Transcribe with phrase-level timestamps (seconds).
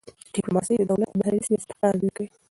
[0.33, 2.29] ډيپلوماسي د دولت د بهرني سیاست ښکارندویي کوي.